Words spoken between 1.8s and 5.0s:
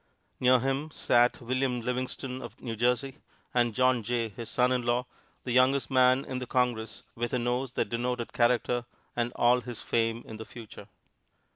Livingston, of New Jersey, and John Jay, his son in